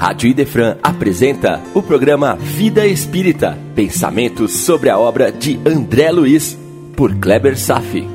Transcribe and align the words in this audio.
Rádio 0.00 0.30
Idefran 0.30 0.78
apresenta 0.82 1.60
o 1.74 1.82
programa 1.82 2.34
Vida 2.34 2.86
Espírita, 2.86 3.58
pensamentos 3.76 4.50
sobre 4.50 4.88
a 4.88 4.98
obra 4.98 5.30
de 5.30 5.60
André 5.68 6.10
Luiz, 6.10 6.58
por 6.96 7.14
Kleber 7.20 7.54
Safi. 7.54 8.08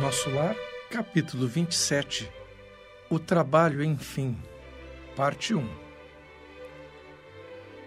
Nosso 0.00 0.28
Lar, 0.30 0.56
capítulo 0.90 1.46
27 1.46 2.28
O 3.08 3.20
Trabalho, 3.20 3.84
enfim, 3.84 4.36
parte 5.14 5.54
1 5.54 5.64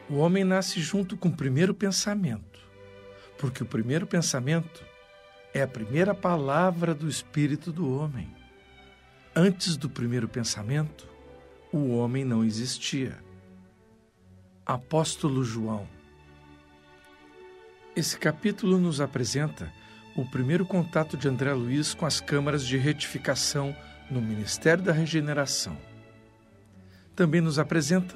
O 0.10 0.16
homem 0.20 0.46
nasce 0.46 0.80
junto 0.80 1.18
com 1.18 1.28
o 1.28 1.36
primeiro 1.36 1.73
pensamento, 1.73 2.62
porque 3.38 3.62
o 3.62 3.66
primeiro 3.66 4.08
pensamento 4.08 4.89
é 5.54 5.62
a 5.62 5.68
primeira 5.68 6.16
palavra 6.16 6.96
do 6.96 7.10
espírito 7.10 7.72
do 7.72 7.98
homem. 7.98 8.34
Antes 9.36 9.76
do 9.76 9.90
primeiro 9.90 10.28
pensamento, 10.28 11.08
o 11.72 11.90
homem 11.98 12.23
não 12.23 12.44
existia. 12.44 13.18
Apóstolo 14.66 15.44
João. 15.44 15.88
Esse 17.95 18.18
capítulo 18.18 18.78
nos 18.78 19.02
apresenta 19.02 19.72
o 20.16 20.26
primeiro 20.26 20.66
contato 20.66 21.18
de 21.18 21.28
André 21.28 21.54
Luiz 21.54 21.94
com 21.94 22.06
as 22.06 22.22
câmaras 22.22 22.66
de 22.66 22.78
retificação 22.78 23.76
no 24.09 24.22
Ministério 24.22 24.84
da 24.84 24.94
Regeneração. 24.94 25.78
Também 27.14 27.42
nos 27.42 27.59
apresenta 27.59 28.16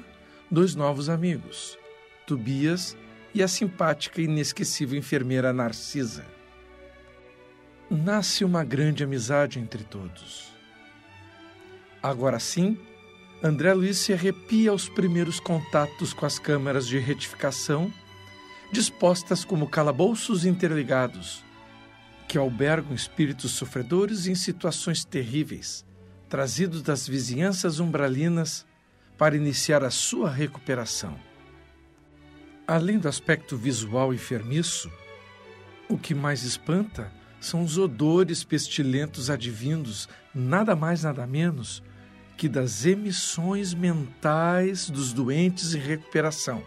dois 0.50 0.74
novos 0.74 1.10
amigos, 1.10 1.78
Tobias 2.26 2.96
e 3.34 3.42
a 3.42 3.48
simpática 3.48 4.20
e 4.22 4.24
inesquecível 4.24 4.98
enfermeira 4.98 5.52
Narcisa 5.52 6.35
nasce 7.90 8.44
uma 8.44 8.64
grande 8.64 9.04
amizade 9.04 9.58
entre 9.58 9.84
todos. 9.84 10.52
Agora 12.02 12.38
sim, 12.38 12.78
André 13.42 13.72
Luiz 13.74 13.98
se 13.98 14.12
arrepia 14.12 14.70
aos 14.70 14.88
primeiros 14.88 15.38
contatos 15.38 16.12
com 16.12 16.26
as 16.26 16.38
câmaras 16.38 16.86
de 16.86 16.98
retificação, 16.98 17.92
dispostas 18.72 19.44
como 19.44 19.68
calabouços 19.68 20.44
interligados, 20.44 21.44
que 22.26 22.36
albergam 22.36 22.94
espíritos 22.94 23.52
sofredores 23.52 24.26
em 24.26 24.34
situações 24.34 25.04
terríveis, 25.04 25.84
trazidos 26.28 26.82
das 26.82 27.06
vizinhanças 27.06 27.78
umbralinas 27.78 28.66
para 29.16 29.36
iniciar 29.36 29.84
a 29.84 29.90
sua 29.90 30.28
recuperação. 30.28 31.16
Além 32.66 32.98
do 32.98 33.08
aspecto 33.08 33.56
visual 33.56 34.12
enfermiço, 34.12 34.90
o 35.88 35.96
que 35.96 36.14
mais 36.14 36.42
espanta 36.42 37.12
são 37.46 37.62
os 37.62 37.78
odores 37.78 38.42
pestilentos 38.42 39.30
advindos, 39.30 40.08
nada 40.34 40.74
mais 40.74 41.04
nada 41.04 41.26
menos 41.26 41.82
que 42.36 42.48
das 42.48 42.84
emissões 42.84 43.72
mentais 43.72 44.90
dos 44.90 45.12
doentes 45.12 45.74
em 45.74 45.78
recuperação, 45.78 46.62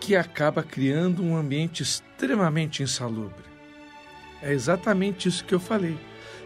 que 0.00 0.16
acaba 0.16 0.62
criando 0.62 1.22
um 1.22 1.36
ambiente 1.36 1.82
extremamente 1.82 2.82
insalubre. 2.82 3.44
É 4.42 4.52
exatamente 4.52 5.28
isso 5.28 5.44
que 5.44 5.54
eu 5.54 5.60
falei. 5.60 5.96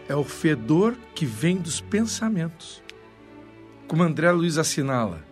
É 0.07 0.15
o 0.15 0.23
fedor 0.23 0.95
que 1.15 1.25
vem 1.25 1.57
dos 1.57 1.79
pensamentos. 1.79 2.83
Como 3.87 4.03
André 4.03 4.29
Luiz 4.31 4.57
assinala, 4.57 5.23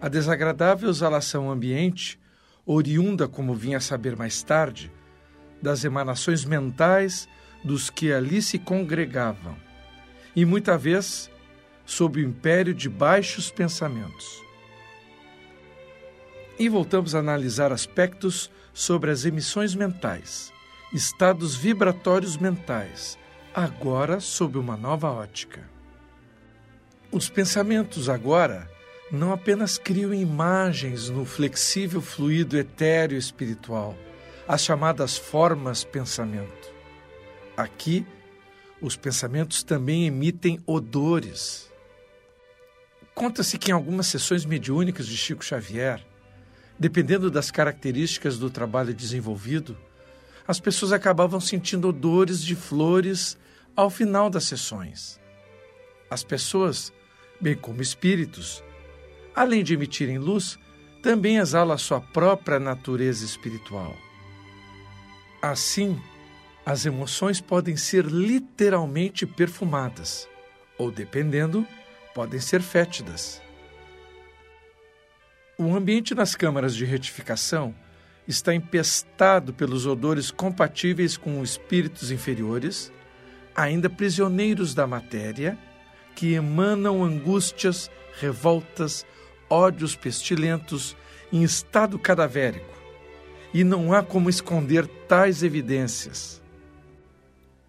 a 0.00 0.08
desagradável 0.08 0.90
exalação 0.90 1.50
ambiente, 1.50 2.18
oriunda, 2.66 3.28
como 3.28 3.54
vinha 3.54 3.78
a 3.78 3.80
saber 3.80 4.16
mais 4.16 4.42
tarde, 4.42 4.92
das 5.60 5.84
emanações 5.84 6.44
mentais 6.44 7.28
dos 7.64 7.90
que 7.90 8.12
ali 8.12 8.40
se 8.40 8.58
congregavam, 8.58 9.56
e 10.34 10.44
muita 10.44 10.78
vez 10.78 11.30
sob 11.84 12.20
o 12.20 12.24
império 12.24 12.74
de 12.74 12.88
baixos 12.88 13.50
pensamentos. 13.50 14.42
E 16.58 16.68
voltamos 16.68 17.14
a 17.14 17.18
analisar 17.18 17.72
aspectos 17.72 18.50
sobre 18.72 19.10
as 19.10 19.24
emissões 19.24 19.74
mentais, 19.74 20.52
estados 20.92 21.56
vibratórios 21.56 22.36
mentais, 22.36 23.18
agora 23.54 24.20
sob 24.20 24.58
uma 24.58 24.76
nova 24.76 25.10
ótica. 25.10 25.68
Os 27.10 27.28
pensamentos 27.28 28.08
agora 28.08 28.70
não 29.10 29.32
apenas 29.32 29.78
criam 29.78 30.12
imagens 30.12 31.08
no 31.08 31.24
flexível 31.24 32.02
fluido 32.02 32.58
etéreo 32.58 33.16
espiritual, 33.16 33.96
as 34.48 34.62
chamadas 34.62 35.18
formas 35.18 35.84
pensamento. 35.84 36.72
Aqui, 37.54 38.06
os 38.80 38.96
pensamentos 38.96 39.62
também 39.62 40.06
emitem 40.06 40.58
odores. 40.64 41.70
Conta-se 43.14 43.58
que 43.58 43.70
em 43.70 43.74
algumas 43.74 44.06
sessões 44.06 44.46
mediúnicas 44.46 45.06
de 45.06 45.18
Chico 45.18 45.44
Xavier, 45.44 46.02
dependendo 46.78 47.30
das 47.30 47.50
características 47.50 48.38
do 48.38 48.48
trabalho 48.48 48.94
desenvolvido, 48.94 49.76
as 50.46 50.58
pessoas 50.58 50.92
acabavam 50.92 51.40
sentindo 51.40 51.88
odores 51.88 52.42
de 52.42 52.56
flores 52.56 53.36
ao 53.76 53.90
final 53.90 54.30
das 54.30 54.44
sessões. 54.44 55.20
As 56.08 56.24
pessoas, 56.24 56.90
bem 57.38 57.54
como 57.54 57.82
espíritos, 57.82 58.64
além 59.34 59.62
de 59.62 59.74
emitirem 59.74 60.16
luz, 60.16 60.58
também 61.02 61.36
exalam 61.36 61.74
a 61.74 61.78
sua 61.78 62.00
própria 62.00 62.58
natureza 62.58 63.26
espiritual. 63.26 63.94
Assim, 65.40 66.00
as 66.66 66.84
emoções 66.84 67.40
podem 67.40 67.76
ser 67.76 68.04
literalmente 68.04 69.24
perfumadas, 69.24 70.28
ou 70.76 70.90
dependendo, 70.90 71.64
podem 72.12 72.40
ser 72.40 72.60
fétidas. 72.60 73.40
O 75.56 75.74
ambiente 75.74 76.12
nas 76.12 76.34
câmaras 76.34 76.74
de 76.74 76.84
retificação 76.84 77.72
está 78.26 78.52
empestado 78.52 79.54
pelos 79.54 79.86
odores 79.86 80.32
compatíveis 80.32 81.16
com 81.16 81.42
espíritos 81.42 82.10
inferiores, 82.10 82.92
ainda 83.54 83.88
prisioneiros 83.88 84.74
da 84.74 84.88
matéria, 84.88 85.56
que 86.16 86.32
emanam 86.32 87.04
angústias, 87.04 87.88
revoltas, 88.20 89.06
ódios 89.48 89.94
pestilentos 89.94 90.96
em 91.32 91.44
estado 91.44 91.96
cadavérico 91.96 92.77
e 93.52 93.64
não 93.64 93.92
há 93.92 94.02
como 94.02 94.28
esconder 94.28 94.86
tais 94.86 95.42
evidências. 95.42 96.42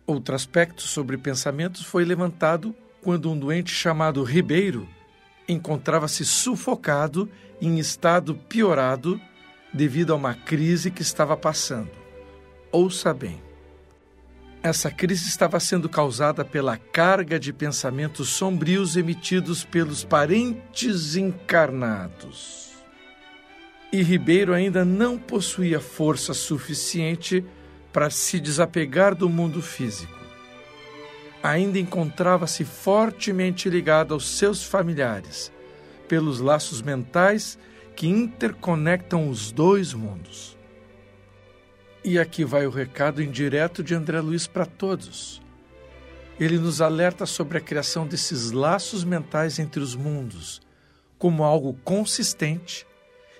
Outro 0.05 0.35
aspecto 0.35 0.81
sobre 0.81 1.17
pensamentos 1.17 1.83
foi 1.83 2.03
levantado 2.03 2.75
quando 3.01 3.31
um 3.31 3.37
doente 3.37 3.71
chamado 3.71 4.23
Ribeiro 4.23 4.87
encontrava-se 5.47 6.25
sufocado 6.25 7.29
em 7.61 7.79
estado 7.79 8.35
piorado 8.35 9.19
devido 9.73 10.13
a 10.13 10.15
uma 10.15 10.33
crise 10.33 10.91
que 10.91 11.01
estava 11.01 11.37
passando. 11.37 11.91
Ouça 12.71 13.13
bem. 13.13 13.41
Essa 14.61 14.91
crise 14.91 15.27
estava 15.27 15.59
sendo 15.59 15.87
causada 15.87 16.43
pela 16.43 16.75
carga 16.75 17.39
de 17.39 17.53
pensamentos 17.53 18.29
sombrios 18.29 18.97
emitidos 18.97 19.63
pelos 19.63 20.03
parentes 20.03 21.15
encarnados 21.15 22.68
e 23.91 24.03
Ribeiro 24.03 24.53
ainda 24.53 24.85
não 24.85 25.17
possuía 25.17 25.79
força 25.79 26.33
suficiente 26.33 27.43
para 27.91 28.09
se 28.09 28.39
desapegar 28.39 29.15
do 29.15 29.27
mundo 29.27 29.61
físico. 29.61 30.17
Ainda 31.41 31.79
encontrava-se 31.79 32.63
fortemente 32.63 33.69
ligado 33.69 34.13
aos 34.13 34.37
seus 34.37 34.63
familiares, 34.63 35.51
pelos 36.07 36.39
laços 36.39 36.81
mentais 36.81 37.57
que 37.95 38.07
interconectam 38.07 39.29
os 39.29 39.51
dois 39.51 39.93
mundos. 39.93 40.57
E 42.03 42.19
aqui 42.19 42.45
vai 42.45 42.65
o 42.67 42.69
recado 42.69 43.23
indireto 43.23 43.83
de 43.83 43.95
André 43.95 44.21
Luiz 44.21 44.45
para 44.45 44.65
todos. 44.65 45.41
Ele 46.39 46.57
nos 46.57 46.79
alerta 46.79 47.25
sobre 47.25 47.57
a 47.57 47.61
criação 47.61 48.07
desses 48.07 48.51
laços 48.51 49.03
mentais 49.03 49.59
entre 49.59 49.81
os 49.81 49.95
mundos, 49.95 50.61
como 51.17 51.43
algo 51.43 51.73
consistente 51.83 52.85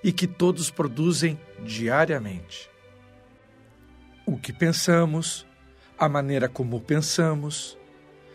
e 0.02 0.12
que 0.12 0.26
todos 0.26 0.70
produzem 0.70 1.38
diariamente. 1.64 2.70
O 4.26 4.36
que 4.36 4.52
pensamos, 4.52 5.46
a 5.98 6.08
maneira 6.08 6.48
como 6.48 6.80
pensamos, 6.80 7.78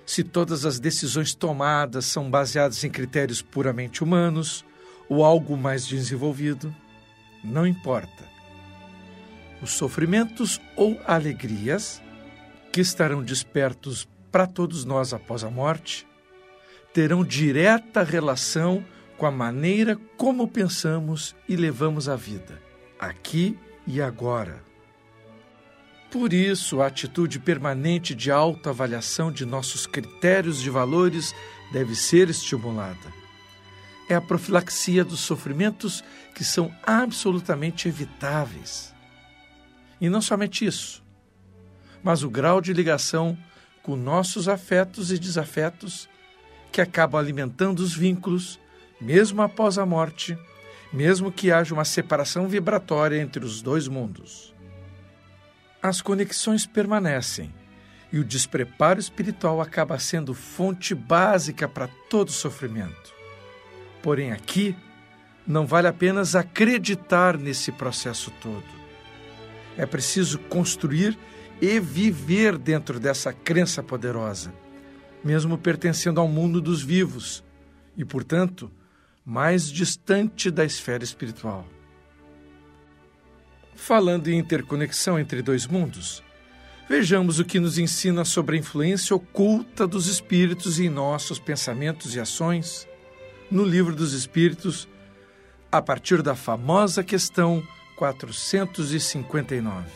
se 0.06 0.24
todas 0.24 0.66
as 0.66 0.80
decisões 0.80 1.34
tomadas 1.34 2.06
são 2.06 2.30
baseadas 2.30 2.84
em 2.84 2.90
critérios 2.90 3.42
puramente 3.42 4.04
humanos 4.04 4.64
ou 5.10 5.24
algo 5.24 5.58
mais 5.58 5.88
desenvolvido, 5.88 6.76
não 7.44 7.66
importa. 7.66 8.24
Os 9.62 9.72
sofrimentos 9.72 10.62
ou 10.76 11.00
alegrias 11.06 12.02
que 12.72 12.82
estarão 12.82 13.24
despertos 13.24 14.08
para 14.32 14.46
todos 14.46 14.84
nós 14.86 15.14
após 15.14 15.44
a 15.44 15.50
morte 15.50 16.06
terão 16.94 17.24
direta 17.24 18.04
relação 18.04 18.86
com 19.18 19.26
a 19.26 19.32
maneira 19.32 19.98
como 20.18 20.48
pensamos 20.48 21.36
e 21.48 21.56
levamos 21.56 22.10
a 22.10 22.16
vida, 22.16 22.62
aqui 23.00 23.58
e 23.88 24.02
agora. 24.02 24.64
Por 26.12 26.32
isso, 26.34 26.82
a 26.82 26.88
atitude 26.88 27.40
permanente 27.40 28.16
de 28.16 28.32
autoavaliação 28.32 29.32
de 29.32 29.46
nossos 29.46 29.86
critérios 29.86 30.62
de 30.62 30.70
valores 30.70 31.34
deve 31.72 31.96
ser 31.96 32.30
estimulada. 32.30 33.14
É 34.08 34.16
a 34.16 34.22
profilaxia 34.22 35.04
dos 35.04 35.20
sofrimentos 35.20 36.04
que 36.34 36.44
são 36.44 36.74
absolutamente 36.84 37.88
evitáveis. 37.88 38.94
E 40.00 40.10
não 40.10 40.22
somente 40.22 40.66
isso, 40.66 41.04
mas 42.04 42.22
o 42.22 42.30
grau 42.30 42.62
de 42.62 42.72
ligação 42.72 43.38
com 43.82 43.96
nossos 43.96 44.48
afetos 44.48 45.12
e 45.12 45.18
desafetos 45.18 46.08
que 46.72 46.82
acabam 46.82 47.20
alimentando 47.20 47.80
os 47.80 47.96
vínculos, 47.96 48.60
mesmo 49.00 49.42
após 49.42 49.78
a 49.78 49.86
morte, 49.86 50.38
mesmo 50.92 51.32
que 51.32 51.52
haja 51.52 51.74
uma 51.74 51.86
separação 51.86 52.48
vibratória 52.48 53.22
entre 53.22 53.44
os 53.44 53.62
dois 53.62 53.88
mundos 53.88 54.56
as 55.88 56.02
conexões 56.02 56.66
permanecem 56.66 57.54
e 58.12 58.18
o 58.18 58.24
despreparo 58.24 59.00
espiritual 59.00 59.62
acaba 59.62 60.00
sendo 60.00 60.34
fonte 60.34 60.96
básica 60.96 61.68
para 61.68 61.88
todo 62.10 62.32
sofrimento. 62.32 63.14
Porém, 64.02 64.32
aqui, 64.32 64.76
não 65.46 65.68
vale 65.68 65.88
apenas 65.88 66.36
acreditar 66.36 67.38
nesse 67.38 67.72
processo 67.72 68.32
todo. 68.42 68.66
É 69.78 69.86
preciso 69.86 70.40
construir 70.40 71.16
e 71.62 71.80
viver 71.80 72.58
dentro 72.58 73.00
dessa 73.00 73.32
crença 73.32 73.84
poderosa, 73.84 74.52
mesmo 75.24 75.56
pertencendo 75.56 76.20
ao 76.20 76.28
mundo 76.28 76.60
dos 76.60 76.82
vivos 76.82 77.44
e, 77.96 78.04
portanto, 78.04 78.72
mais 79.26 79.72
distante 79.72 80.52
da 80.52 80.64
esfera 80.64 81.04
espiritual. 81.04 81.66
Falando 83.74 84.28
em 84.28 84.38
interconexão 84.38 85.20
entre 85.20 85.42
dois 85.42 85.66
mundos, 85.66 86.24
vejamos 86.88 87.40
o 87.40 87.46
que 87.46 87.60
nos 87.60 87.80
ensina 87.80 88.24
sobre 88.24 88.56
a 88.56 88.60
influência 88.60 89.16
oculta 89.16 89.88
dos 89.88 90.06
espíritos 90.06 90.80
em 90.80 90.90
nossos 90.90 91.40
pensamentos 91.40 92.16
e 92.16 92.20
ações 92.20 92.88
no 93.50 93.64
Livro 93.64 93.96
dos 93.96 94.14
Espíritos, 94.14 94.88
a 95.72 95.82
partir 95.82 96.22
da 96.22 96.36
famosa 96.36 97.04
questão 97.04 97.64
459. 97.96 99.90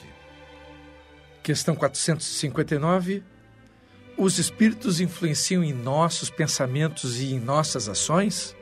Questão 1.44 1.76
459. 1.76 3.24
Os 4.18 4.40
espíritos 4.40 5.00
influenciam 5.00 5.64
em 5.64 5.72
nossos 5.72 6.30
pensamentos 6.30 7.20
e 7.22 7.34
em 7.34 7.40
nossas 7.40 7.88
ações? 7.88 8.56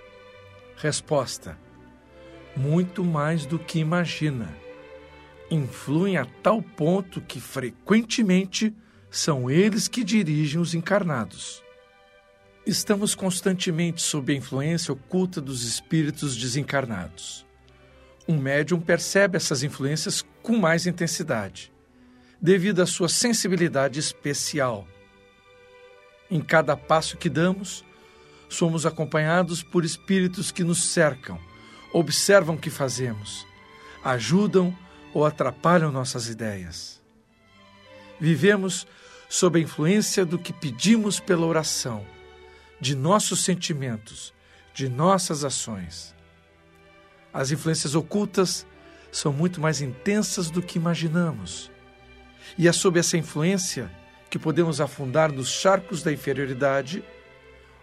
Resposta: 0.77 1.57
Muito 2.56 3.03
mais 3.03 3.47
do 3.47 3.57
que 3.57 3.79
imagina 3.79 4.56
influem 5.50 6.18
a 6.18 6.25
tal 6.44 6.62
ponto 6.62 7.19
que 7.21 7.39
frequentemente 7.39 8.75
são 9.09 9.50
eles 9.50 9.88
que 9.88 10.03
dirigem 10.03 10.59
os 10.59 10.75
encarnados. 10.75 11.63
Estamos 12.65 13.15
constantemente 13.15 14.01
sob 14.01 14.31
a 14.31 14.35
influência 14.35 14.94
oculta 14.94 15.41
dos 15.41 15.63
espíritos 15.63 16.35
desencarnados. 16.35 17.45
Um 18.27 18.38
médium 18.38 18.80
percebe 18.80 19.38
essas 19.38 19.63
influências 19.63 20.23
com 20.44 20.57
mais 20.57 20.85
intensidade, 20.85 21.71
devido 22.39 22.81
à 22.81 22.85
sua 22.85 23.09
sensibilidade 23.09 24.00
especial. 24.00 24.85
Em 26.30 26.41
cada 26.41 26.77
passo 26.77 27.18
que 27.18 27.30
damos, 27.30 27.85
somos 28.49 28.85
acompanhados 28.85 29.61
por 29.61 29.83
espíritos 29.83 30.51
que 30.51 30.63
nos 30.63 30.83
cercam, 30.91 31.39
observam 31.91 32.55
o 32.55 32.59
que 32.59 32.69
fazemos, 32.69 33.45
ajudam 34.03 34.75
ou 35.13 35.25
atrapalham 35.25 35.91
nossas 35.91 36.29
ideias. 36.29 37.01
Vivemos 38.19 38.88
sob 39.29 39.59
a 39.59 39.61
influência 39.61 40.25
do 40.25 40.39
que 40.39 40.53
pedimos 40.53 41.19
pela 41.19 41.45
oração, 41.45 42.05
de 42.79 42.95
nossos 42.95 43.44
sentimentos, 43.44 44.33
de 44.73 44.88
nossas 44.88 45.44
ações. 45.44 46.15
As 47.33 47.51
influências 47.51 47.95
ocultas 47.95 48.65
são 49.11 49.33
muito 49.33 49.59
mais 49.59 49.81
intensas 49.81 50.49
do 50.49 50.61
que 50.61 50.77
imaginamos. 50.77 51.71
E 52.57 52.67
é 52.67 52.71
sob 52.71 52.99
essa 52.99 53.17
influência 53.17 53.91
que 54.29 54.39
podemos 54.39 54.79
afundar 54.79 55.31
nos 55.31 55.49
charcos 55.49 56.03
da 56.03 56.11
inferioridade 56.11 57.03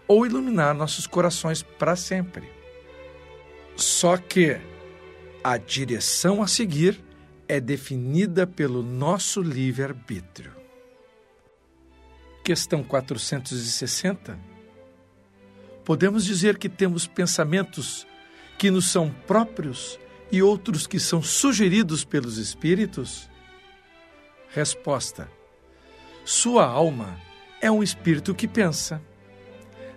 ou 0.07 0.25
iluminar 0.25 0.73
nossos 0.73 1.07
corações 1.07 1.63
para 1.63 1.95
sempre. 1.95 2.49
Só 3.75 4.17
que 4.17 4.59
a 5.43 5.57
direção 5.57 6.41
a 6.41 6.47
seguir 6.47 7.03
é 7.47 7.59
definida 7.59 8.47
pelo 8.47 8.81
nosso 8.81 9.41
livre-arbítrio. 9.41 10.51
Questão 12.43 12.83
460. 12.83 14.37
Podemos 15.83 16.25
dizer 16.25 16.57
que 16.57 16.69
temos 16.69 17.07
pensamentos 17.07 18.07
que 18.57 18.71
nos 18.71 18.89
são 18.89 19.11
próprios 19.27 19.99
e 20.31 20.41
outros 20.41 20.87
que 20.87 20.99
são 20.99 21.21
sugeridos 21.21 22.03
pelos 22.03 22.37
espíritos? 22.37 23.29
Resposta: 24.49 25.29
Sua 26.23 26.65
alma 26.65 27.19
é 27.61 27.69
um 27.69 27.83
espírito 27.83 28.33
que 28.33 28.47
pensa. 28.47 29.01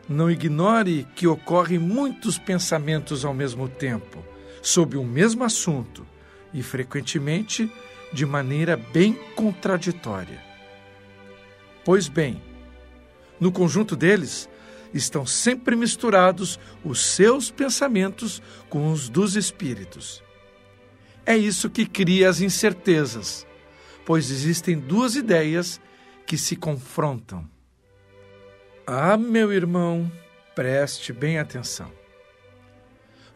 Não 0.09 0.31
ignore 0.31 1.07
que 1.15 1.27
ocorrem 1.27 1.79
muitos 1.79 2.39
pensamentos 2.39 3.25
ao 3.25 3.35
mesmo 3.35 3.69
tempo, 3.69 4.25
sobre 4.63 4.97
o 4.97 5.05
mesmo 5.05 5.45
assunto 5.45 6.07
e 6.53 6.63
frequentemente 6.63 7.71
de 8.13 8.25
maneira 8.25 8.77
bem 8.77 9.13
contraditória. 9.35 10.43
Pois 11.85 12.09
bem, 12.09 12.43
no 13.39 13.53
conjunto 13.53 13.95
deles 13.95 14.49
estão 14.93 15.27
sempre 15.27 15.77
misturados 15.77 16.59
os 16.83 17.05
seus 17.05 17.51
pensamentos 17.51 18.43
com 18.69 18.91
os 18.91 19.09
dos 19.09 19.37
espíritos. 19.37 20.23
É 21.27 21.37
isso 21.37 21.69
que 21.69 21.85
cria 21.85 22.31
as 22.31 22.41
incertezas, 22.41 23.47
pois 24.07 24.31
existem 24.31 24.79
duas 24.79 25.15
ideias 25.15 25.79
que 26.27 26.39
se 26.39 26.57
confrontam. 26.57 27.47
Ah, 28.91 29.19
meu 29.19 29.53
irmão, 29.53 30.11
preste 30.55 31.13
bem 31.13 31.39
atenção. 31.39 31.93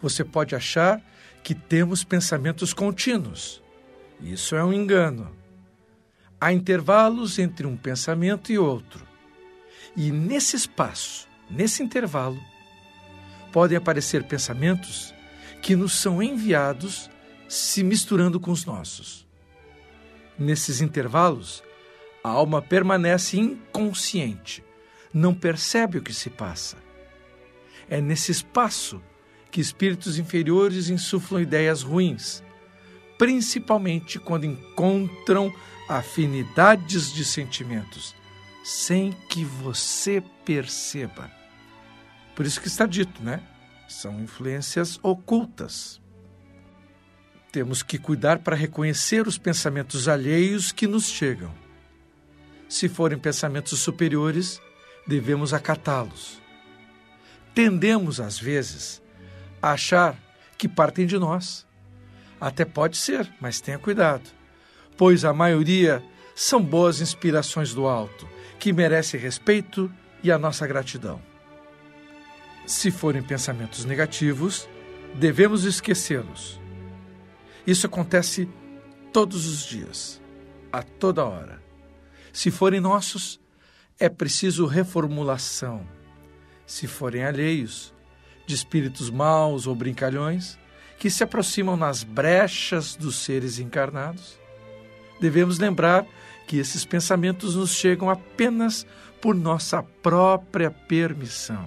Você 0.01 0.25
pode 0.25 0.57
achar 0.57 0.99
que 1.43 1.55
temos 1.55 2.03
pensamentos 2.03 2.73
contínuos. 2.73 3.63
Isso 4.19 4.57
é 4.57 4.65
um 4.65 4.73
engano. 4.73 5.31
Há 6.41 6.55
intervalos 6.55 7.39
entre 7.39 7.67
um 7.67 7.77
pensamento 7.77 8.51
e 8.51 8.59
outro. 8.59 9.07
E 9.95 10.11
nesse 10.11 10.57
espaço, 10.57 11.29
nesse 11.51 11.83
intervalo, 11.83 12.41
podem 13.53 13.77
aparecer 13.77 14.25
pensamentos 14.25 15.13
que 15.61 15.77
nos 15.77 16.01
são 16.01 16.23
enviados 16.23 17.11
se 17.47 17.85
misturando 17.85 18.41
com 18.41 18.53
os 18.53 18.65
nossos. 18.65 19.27
Nesses 20.39 20.81
intervalos, 20.81 21.63
a 22.25 22.31
alma 22.31 22.63
permanece 22.63 23.39
inconsciente, 23.39 24.65
não 25.13 25.35
percebe 25.35 25.99
o 25.99 26.03
que 26.03 26.15
se 26.15 26.31
passa. 26.31 26.77
É 27.89 28.01
nesse 28.01 28.33
espaço 28.33 29.03
que 29.51 29.61
espíritos 29.61 30.19
inferiores 30.19 30.89
insuflam 30.89 31.43
ideias 31.43 31.83
ruins, 31.83 32.43
principalmente 33.19 34.19
quando 34.19 34.47
encontram 34.47 35.53
afinidades 35.89 37.13
de 37.13 37.25
sentimentos, 37.25 38.15
sem 38.65 39.13
que 39.29 39.45
você 39.45 40.23
perceba. 40.45 41.31
Por 42.35 42.47
isso 42.47 42.61
que 42.61 42.69
está 42.69 42.87
dito, 42.87 43.23
né? 43.23 43.43
São 43.89 44.21
influências 44.21 44.99
ocultas. 45.03 46.01
Temos 47.51 47.83
que 47.83 47.99
cuidar 47.99 48.39
para 48.39 48.57
reconhecer 48.57 49.27
os 49.29 49.37
pensamentos 49.37 50.09
alheios 50.09 50.73
que 50.73 50.87
nos 50.87 51.11
chegam. 51.11 51.53
Se 52.67 52.89
forem 52.89 53.19
pensamentos 53.19 53.79
superiores, 53.81 54.59
devemos 55.07 55.53
acatá-los. 55.53 56.41
Tendemos, 57.55 58.21
às 58.21 58.39
vezes, 58.39 59.03
achar 59.61 60.17
que 60.57 60.69
partem 60.69 61.07
de 61.07 61.19
nós. 61.19 61.67
Até 62.41 62.65
pode 62.65 62.97
ser, 62.97 63.33
mas 63.41 63.61
tenha 63.61 63.79
cuidado, 63.79 64.29
pois 64.97 65.25
a 65.25 65.33
maioria 65.33 66.03
são 66.35 66.63
boas 66.63 67.01
inspirações 67.01 67.75
do 67.75 67.87
alto, 67.87 68.29
que 68.59 68.73
merecem 68.73 69.21
respeito 69.21 69.93
e 70.23 70.31
a 70.31 70.39
nossa 70.39 70.67
gratidão. 70.67 71.21
Se 72.67 72.91
forem 72.91 73.23
pensamentos 73.23 73.85
negativos, 73.85 74.69
devemos 75.15 75.65
esquecê-los. 75.65 76.61
Isso 77.67 77.87
acontece 77.87 78.49
todos 79.13 79.47
os 79.47 79.65
dias, 79.65 80.21
a 80.73 80.83
toda 80.83 81.25
hora. 81.25 81.63
Se 82.33 82.51
forem 82.51 82.81
nossos, 82.81 83.41
é 84.03 84.09
preciso 84.09 84.67
reformulação. 84.67 85.87
Se 86.67 86.89
forem 86.89 87.23
alheios, 87.23 87.95
de 88.45 88.53
espíritos 88.53 89.09
maus 89.09 89.69
ou 89.69 89.77
brincalhões 89.77 90.59
que 90.99 91.09
se 91.09 91.23
aproximam 91.23 91.77
nas 91.77 92.03
brechas 92.03 92.97
dos 92.97 93.15
seres 93.15 93.61
encarnados, 93.61 94.41
devemos 95.21 95.61
lembrar 95.61 96.05
que 96.49 96.57
esses 96.57 96.85
pensamentos 96.85 97.55
nos 97.55 97.71
chegam 97.71 98.11
apenas 98.11 98.85
por 99.21 99.37
nossa 99.37 99.85
própria 99.85 100.69
permissão. 100.69 101.65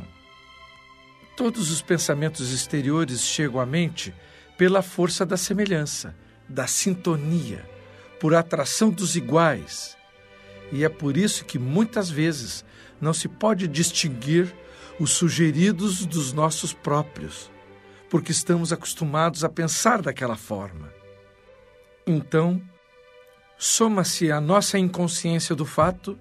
Todos 1.38 1.72
os 1.72 1.82
pensamentos 1.82 2.52
exteriores 2.52 3.22
chegam 3.22 3.62
à 3.62 3.66
mente 3.66 4.14
pela 4.58 4.82
força 4.82 5.26
da 5.26 5.38
semelhança, 5.38 6.14
da 6.50 6.68
sintonia, 6.68 7.66
por 8.20 8.36
atração 8.36 8.90
dos 8.90 9.16
iguais. 9.16 9.96
E 10.72 10.84
é 10.84 10.90
por 10.90 11.18
isso 11.18 11.46
que 11.46 11.60
muitas 11.60 12.10
vezes 12.10 12.66
não 13.00 13.14
se 13.14 13.28
pode 13.28 13.68
distinguir 13.68 14.54
os 15.00 15.12
sugeridos 15.12 16.06
dos 16.06 16.34
nossos 16.34 16.74
próprios, 16.74 17.52
porque 18.10 18.32
estamos 18.32 18.72
acostumados 18.72 19.44
a 19.44 19.50
pensar 19.50 20.02
daquela 20.02 20.36
forma. 20.36 20.94
Então, 22.08 22.62
soma-se 23.58 24.32
a 24.32 24.40
nossa 24.40 24.78
inconsciência 24.78 25.56
do 25.56 25.66
fato, 25.66 26.18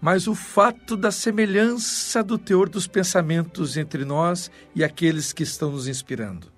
mas 0.00 0.28
o 0.28 0.34
fato 0.34 0.96
da 0.96 1.10
semelhança 1.10 2.22
do 2.22 2.38
teor 2.38 2.68
dos 2.68 2.86
pensamentos 2.86 3.76
entre 3.76 4.04
nós 4.04 4.50
e 4.74 4.84
aqueles 4.84 5.32
que 5.32 5.42
estão 5.42 5.72
nos 5.72 5.88
inspirando. 5.88 6.52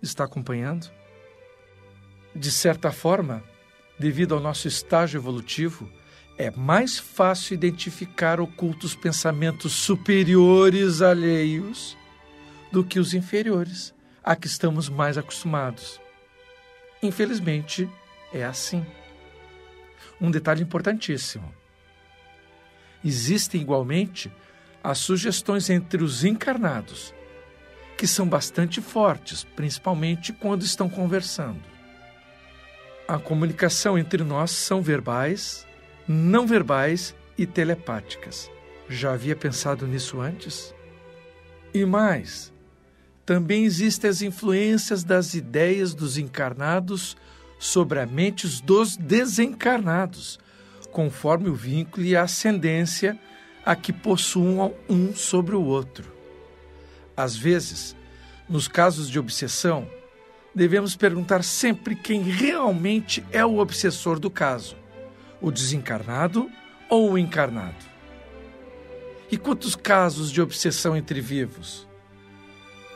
Está 0.00 0.24
acompanhando? 0.24 0.90
De 2.34 2.50
certa 2.50 2.92
forma, 2.92 3.42
devido 3.98 4.34
ao 4.34 4.40
nosso 4.40 4.68
estágio 4.68 5.18
evolutivo, 5.18 5.90
é 6.40 6.50
mais 6.50 6.98
fácil 6.98 7.52
identificar 7.52 8.40
ocultos 8.40 8.94
pensamentos 8.94 9.74
superiores 9.74 11.02
alheios 11.02 11.98
do 12.72 12.82
que 12.82 12.98
os 12.98 13.12
inferiores, 13.12 13.92
a 14.24 14.34
que 14.34 14.46
estamos 14.46 14.88
mais 14.88 15.18
acostumados. 15.18 16.00
Infelizmente, 17.02 17.86
é 18.32 18.42
assim. 18.42 18.86
Um 20.18 20.30
detalhe 20.30 20.62
importantíssimo: 20.62 21.54
existem 23.04 23.60
igualmente 23.60 24.32
as 24.82 24.96
sugestões 24.96 25.68
entre 25.68 26.02
os 26.02 26.24
encarnados, 26.24 27.12
que 27.98 28.06
são 28.06 28.26
bastante 28.26 28.80
fortes, 28.80 29.44
principalmente 29.44 30.32
quando 30.32 30.62
estão 30.62 30.88
conversando. 30.88 31.60
A 33.06 33.18
comunicação 33.18 33.98
entre 33.98 34.24
nós 34.24 34.52
são 34.52 34.80
verbais, 34.80 35.68
não 36.12 36.44
verbais 36.44 37.14
e 37.38 37.46
telepáticas. 37.46 38.50
Já 38.88 39.12
havia 39.12 39.36
pensado 39.36 39.86
nisso 39.86 40.20
antes? 40.20 40.74
E 41.72 41.84
mais, 41.84 42.52
também 43.24 43.64
existem 43.64 44.10
as 44.10 44.20
influências 44.20 45.04
das 45.04 45.34
ideias 45.34 45.94
dos 45.94 46.18
encarnados 46.18 47.16
sobre 47.60 48.00
a 48.00 48.06
mente 48.06 48.48
dos 48.62 48.96
desencarnados, 48.96 50.40
conforme 50.90 51.48
o 51.48 51.54
vínculo 51.54 52.04
e 52.04 52.16
a 52.16 52.22
ascendência 52.22 53.16
a 53.64 53.76
que 53.76 53.92
possuam 53.92 54.74
um 54.88 55.14
sobre 55.14 55.54
o 55.54 55.62
outro. 55.62 56.12
Às 57.16 57.36
vezes, 57.36 57.94
nos 58.48 58.66
casos 58.66 59.08
de 59.08 59.16
obsessão, 59.16 59.88
devemos 60.52 60.96
perguntar 60.96 61.44
sempre 61.44 61.94
quem 61.94 62.22
realmente 62.22 63.24
é 63.30 63.46
o 63.46 63.58
obsessor 63.58 64.18
do 64.18 64.28
caso 64.28 64.80
o 65.40 65.50
desencarnado 65.50 66.50
ou 66.88 67.12
o 67.12 67.18
encarnado? 67.18 67.84
E 69.30 69.36
quantos 69.36 69.76
casos 69.76 70.30
de 70.30 70.42
obsessão 70.42 70.96
entre 70.96 71.20
vivos? 71.20 71.86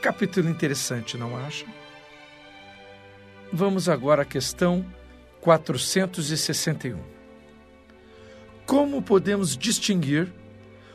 Capítulo 0.02 0.48
interessante, 0.48 1.16
não 1.16 1.36
acha? 1.36 1.64
Vamos 3.52 3.88
agora 3.88 4.22
à 4.22 4.24
questão 4.24 4.84
461. 5.40 6.98
Como 8.66 9.00
podemos 9.00 9.56
distinguir 9.56 10.32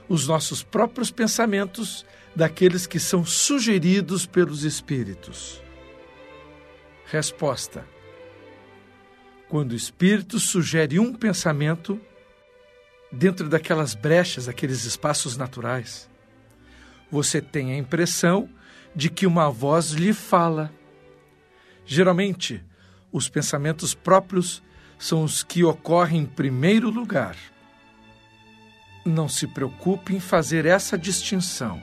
os 0.09 0.27
nossos 0.27 0.61
próprios 0.61 1.09
pensamentos 1.09 2.05
daqueles 2.35 2.85
que 2.85 2.99
são 2.99 3.25
sugeridos 3.25 4.25
pelos 4.25 4.63
espíritos? 4.63 5.61
Resposta: 7.05 7.85
quando 9.49 9.71
o 9.71 9.75
espírito 9.75 10.39
sugere 10.39 10.99
um 10.99 11.11
pensamento 11.11 11.99
dentro 13.11 13.49
daquelas 13.49 13.95
brechas, 13.95 14.47
aqueles 14.47 14.85
espaços 14.85 15.35
naturais, 15.35 16.07
você 17.11 17.41
tem 17.41 17.71
a 17.71 17.77
impressão 17.77 18.47
de 18.95 19.09
que 19.09 19.25
uma 19.25 19.49
voz 19.49 19.89
lhe 19.89 20.13
fala. 20.13 20.71
Geralmente, 21.83 22.63
os 23.11 23.27
pensamentos 23.27 23.95
próprios 23.95 24.61
são 24.99 25.23
os 25.23 25.41
que 25.41 25.63
ocorrem 25.63 26.21
em 26.21 26.25
primeiro 26.27 26.91
lugar. 26.91 27.35
Não 29.03 29.27
se 29.27 29.47
preocupe 29.47 30.15
em 30.15 30.19
fazer 30.19 30.67
essa 30.67 30.95
distinção. 30.95 31.81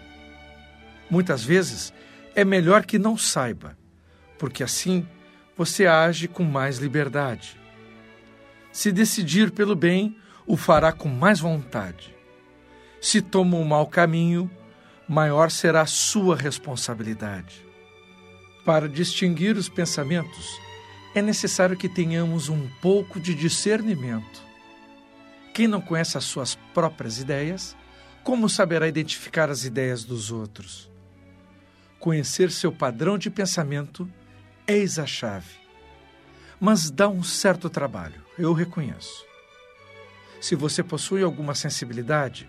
Muitas 1.10 1.42
vezes 1.42 1.92
é 2.32 2.44
melhor 2.44 2.84
que 2.84 2.98
não 2.98 3.16
saiba, 3.16 3.76
porque 4.38 4.62
assim 4.62 5.04
você 5.56 5.86
age 5.86 6.28
com 6.28 6.44
mais 6.44 6.78
liberdade. 6.78 7.56
Se 8.70 8.92
decidir 8.92 9.50
pelo 9.50 9.74
bem, 9.74 10.16
o 10.46 10.56
fará 10.56 10.92
com 10.92 11.08
mais 11.08 11.40
vontade. 11.40 12.14
Se 13.00 13.22
toma 13.22 13.56
um 13.56 13.64
mau 13.64 13.86
caminho, 13.86 14.50
maior 15.08 15.50
será 15.50 15.82
a 15.82 15.86
sua 15.86 16.36
responsabilidade. 16.36 17.64
Para 18.64 18.88
distinguir 18.88 19.56
os 19.56 19.68
pensamentos, 19.68 20.60
é 21.14 21.22
necessário 21.22 21.76
que 21.76 21.88
tenhamos 21.88 22.48
um 22.50 22.68
pouco 22.82 23.18
de 23.18 23.34
discernimento. 23.34 24.42
Quem 25.54 25.66
não 25.66 25.80
conhece 25.80 26.18
as 26.18 26.24
suas 26.24 26.56
próprias 26.74 27.18
ideias, 27.18 27.74
como 28.22 28.48
saberá 28.48 28.86
identificar 28.86 29.48
as 29.48 29.64
ideias 29.64 30.04
dos 30.04 30.30
outros? 30.30 30.90
Conhecer 31.98 32.50
seu 32.50 32.70
padrão 32.70 33.16
de 33.16 33.30
pensamento 33.30 34.06
Eis 34.68 34.98
a 34.98 35.06
chave. 35.06 35.60
Mas 36.58 36.90
dá 36.90 37.08
um 37.08 37.22
certo 37.22 37.70
trabalho, 37.70 38.20
eu 38.36 38.52
reconheço. 38.52 39.24
Se 40.40 40.56
você 40.56 40.82
possui 40.82 41.22
alguma 41.22 41.54
sensibilidade 41.54 42.48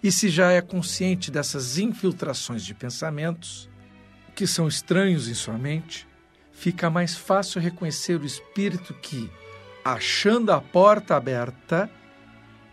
e 0.00 0.12
se 0.12 0.28
já 0.28 0.52
é 0.52 0.60
consciente 0.60 1.32
dessas 1.32 1.76
infiltrações 1.76 2.64
de 2.64 2.74
pensamentos 2.74 3.68
que 4.36 4.46
são 4.46 4.68
estranhos 4.68 5.28
em 5.28 5.34
sua 5.34 5.58
mente, 5.58 6.06
fica 6.52 6.88
mais 6.88 7.16
fácil 7.16 7.60
reconhecer 7.60 8.20
o 8.20 8.24
espírito 8.26 8.94
que, 8.94 9.28
achando 9.84 10.52
a 10.52 10.60
porta 10.60 11.16
aberta, 11.16 11.90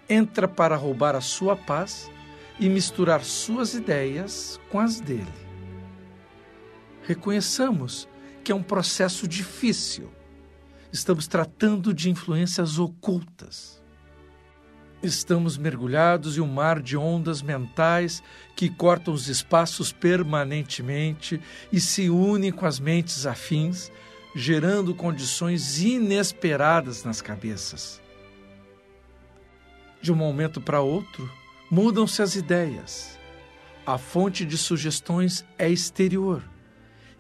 entra 0.08 0.48
para 0.48 0.76
roubar 0.76 1.16
a 1.16 1.22
sua 1.22 1.56
paz 1.56 2.12
e 2.60 2.70
misturar 2.70 3.24
suas 3.24 3.74
ideias 3.74 4.60
com 4.70 4.80
as 4.80 5.00
dele. 5.00 5.26
Reconheçamos 7.02 8.08
que 8.46 8.52
é 8.52 8.56
um 8.56 8.62
processo 8.62 9.28
difícil. 9.28 10.12
Estamos 10.94 11.26
tratando 11.28 11.92
de 11.92 12.12
influências 12.12 12.78
ocultas. 12.78 13.84
Estamos 15.02 15.58
mergulhados 15.58 16.38
em 16.38 16.42
um 16.42 16.48
mar 16.48 16.80
de 16.80 16.96
ondas 16.96 17.42
mentais 17.42 18.22
que 18.56 18.70
cortam 18.70 19.16
os 19.16 19.28
espaços 19.28 19.92
permanentemente 19.92 21.42
e 21.72 21.82
se 21.82 22.08
unem 22.08 22.52
com 22.52 22.68
as 22.68 22.80
mentes 22.80 23.26
afins, 23.26 23.92
gerando 24.36 24.94
condições 24.94 25.82
inesperadas 25.82 27.04
nas 27.04 27.22
cabeças. 27.22 28.00
De 30.00 30.12
um 30.12 30.16
momento 30.16 30.62
para 30.62 30.82
outro, 30.82 31.30
mudam-se 31.70 32.22
as 32.22 32.36
ideias. 32.36 33.18
A 33.88 33.98
fonte 33.98 34.46
de 34.46 34.58
sugestões 34.58 35.44
é 35.58 35.68
exterior 35.68 36.44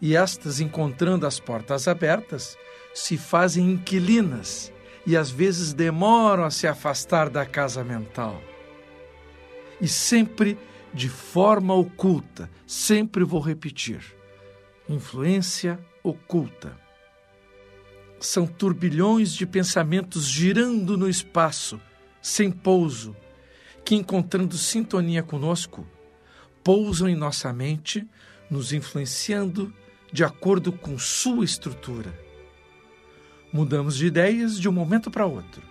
e 0.01 0.15
estas, 0.15 0.59
encontrando 0.59 1.25
as 1.25 1.39
portas 1.39 1.87
abertas, 1.87 2.57
se 2.93 3.17
fazem 3.17 3.71
inquilinas 3.71 4.71
e 5.05 5.15
às 5.15 5.29
vezes 5.29 5.73
demoram 5.73 6.43
a 6.43 6.51
se 6.51 6.67
afastar 6.67 7.29
da 7.29 7.45
casa 7.45 7.83
mental. 7.83 8.41
E 9.79 9.87
sempre 9.87 10.57
de 10.93 11.09
forma 11.09 11.73
oculta, 11.73 12.49
sempre 12.65 13.23
vou 13.23 13.41
repetir: 13.41 14.01
influência 14.87 15.79
oculta. 16.01 16.79
São 18.19 18.47
turbilhões 18.47 19.33
de 19.33 19.45
pensamentos 19.45 20.25
girando 20.25 20.97
no 20.97 21.09
espaço, 21.09 21.79
sem 22.21 22.49
pouso, 22.49 23.15
que, 23.83 23.93
encontrando 23.93 24.57
sintonia 24.57 25.21
conosco, 25.21 25.85
pousam 26.63 27.09
em 27.09 27.15
nossa 27.15 27.51
mente, 27.51 28.07
nos 28.49 28.71
influenciando 28.71 29.71
de 30.11 30.23
acordo 30.23 30.71
com 30.71 30.97
sua 30.97 31.43
estrutura. 31.43 32.13
Mudamos 33.51 33.95
de 33.95 34.05
ideias 34.05 34.59
de 34.59 34.67
um 34.67 34.71
momento 34.71 35.09
para 35.09 35.25
outro. 35.25 35.61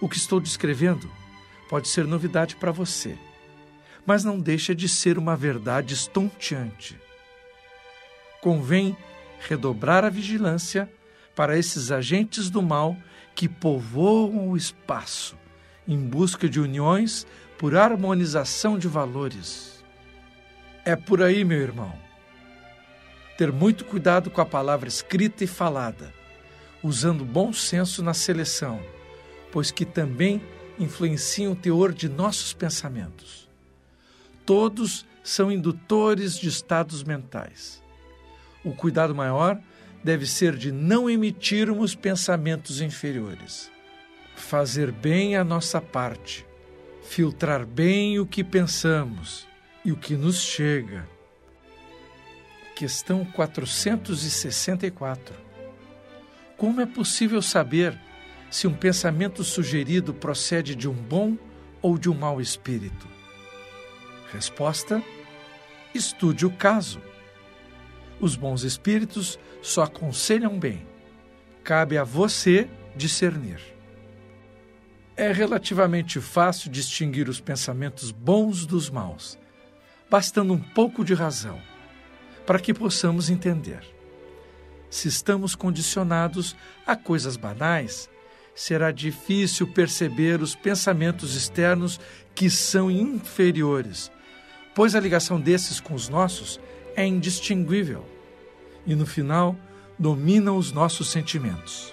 O 0.00 0.08
que 0.08 0.16
estou 0.16 0.40
descrevendo 0.40 1.10
pode 1.68 1.88
ser 1.88 2.06
novidade 2.06 2.56
para 2.56 2.72
você, 2.72 3.18
mas 4.06 4.24
não 4.24 4.38
deixa 4.38 4.74
de 4.74 4.88
ser 4.88 5.18
uma 5.18 5.36
verdade 5.36 5.94
estonteante. 5.94 6.98
Convém 8.40 8.96
redobrar 9.40 10.04
a 10.04 10.10
vigilância 10.10 10.90
para 11.34 11.58
esses 11.58 11.90
agentes 11.90 12.50
do 12.50 12.62
mal 12.62 12.96
que 13.34 13.48
povoam 13.48 14.48
o 14.48 14.56
espaço 14.56 15.36
em 15.86 15.98
busca 15.98 16.48
de 16.48 16.60
uniões 16.60 17.26
por 17.58 17.76
harmonização 17.76 18.78
de 18.78 18.88
valores. 18.88 19.84
É 20.84 20.96
por 20.96 21.22
aí, 21.22 21.44
meu 21.44 21.60
irmão. 21.60 22.03
Ter 23.36 23.50
muito 23.50 23.84
cuidado 23.84 24.30
com 24.30 24.40
a 24.40 24.46
palavra 24.46 24.88
escrita 24.88 25.42
e 25.42 25.46
falada, 25.46 26.12
usando 26.82 27.24
bom 27.24 27.52
senso 27.52 28.02
na 28.02 28.14
seleção, 28.14 28.80
pois 29.50 29.70
que 29.70 29.84
também 29.84 30.40
influenciam 30.78 31.52
o 31.52 31.56
teor 31.56 31.92
de 31.92 32.08
nossos 32.08 32.52
pensamentos. 32.52 33.48
Todos 34.46 35.06
são 35.22 35.50
indutores 35.50 36.38
de 36.38 36.48
estados 36.48 37.02
mentais. 37.02 37.82
O 38.64 38.72
cuidado 38.72 39.14
maior 39.14 39.58
deve 40.02 40.26
ser 40.26 40.54
de 40.56 40.70
não 40.70 41.08
emitirmos 41.08 41.94
pensamentos 41.94 42.80
inferiores. 42.80 43.70
Fazer 44.36 44.92
bem 44.92 45.36
a 45.36 45.42
nossa 45.42 45.80
parte, 45.80 46.46
filtrar 47.02 47.64
bem 47.64 48.18
o 48.18 48.26
que 48.26 48.44
pensamos 48.44 49.46
e 49.84 49.92
o 49.92 49.96
que 49.96 50.14
nos 50.14 50.42
chega. 50.42 51.13
Questão 52.74 53.24
464. 53.24 55.32
Como 56.56 56.80
é 56.80 56.86
possível 56.86 57.40
saber 57.40 57.96
se 58.50 58.66
um 58.66 58.74
pensamento 58.74 59.44
sugerido 59.44 60.12
procede 60.12 60.74
de 60.74 60.88
um 60.88 60.92
bom 60.92 61.38
ou 61.80 61.96
de 61.96 62.10
um 62.10 62.14
mau 62.14 62.40
espírito? 62.40 63.06
Resposta: 64.32 65.00
Estude 65.94 66.44
o 66.44 66.50
caso. 66.50 67.00
Os 68.20 68.34
bons 68.34 68.64
espíritos 68.64 69.38
só 69.62 69.84
aconselham 69.84 70.58
bem. 70.58 70.84
Cabe 71.62 71.96
a 71.96 72.02
você 72.02 72.68
discernir. 72.96 73.60
É 75.16 75.30
relativamente 75.30 76.20
fácil 76.20 76.72
distinguir 76.72 77.28
os 77.28 77.40
pensamentos 77.40 78.10
bons 78.10 78.66
dos 78.66 78.90
maus, 78.90 79.38
bastando 80.10 80.52
um 80.52 80.58
pouco 80.58 81.04
de 81.04 81.14
razão, 81.14 81.62
para 82.46 82.58
que 82.58 82.74
possamos 82.74 83.30
entender. 83.30 83.82
Se 84.90 85.08
estamos 85.08 85.54
condicionados 85.54 86.54
a 86.86 86.94
coisas 86.94 87.36
banais, 87.36 88.08
será 88.54 88.92
difícil 88.92 89.66
perceber 89.72 90.40
os 90.40 90.54
pensamentos 90.54 91.34
externos 91.34 91.98
que 92.34 92.48
são 92.48 92.90
inferiores, 92.90 94.10
pois 94.74 94.94
a 94.94 95.00
ligação 95.00 95.40
desses 95.40 95.80
com 95.80 95.94
os 95.94 96.08
nossos 96.08 96.60
é 96.96 97.04
indistinguível 97.06 98.04
e, 98.86 98.94
no 98.94 99.06
final, 99.06 99.56
dominam 99.98 100.56
os 100.56 100.70
nossos 100.72 101.10
sentimentos. 101.10 101.92